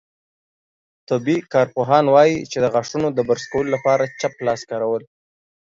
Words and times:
طبي 1.09 1.37
کارپوهان 1.53 2.05
وايي، 2.15 2.35
چې 2.51 2.57
د 2.63 2.65
غاښونو 2.73 3.07
د 3.13 3.19
برس 3.27 3.45
کولو 3.51 3.73
لپاره 3.75 4.11
چپ 4.19 4.33
لاس 4.47 4.61
کارول 4.71 5.03